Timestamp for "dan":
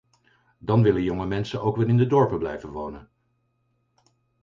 0.57-0.81